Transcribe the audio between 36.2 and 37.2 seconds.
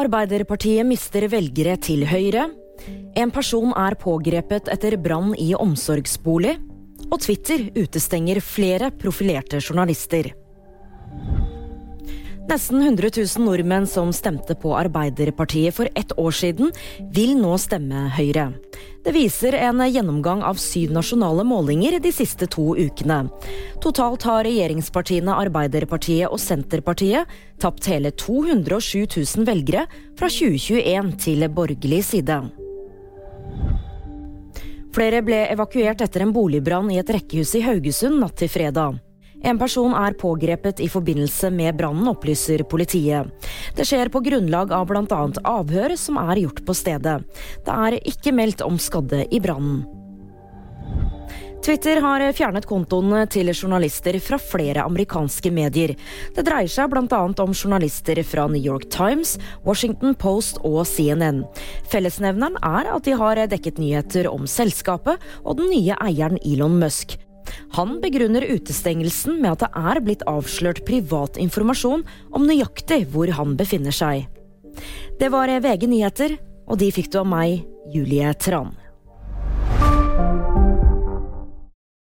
en boligbrann i et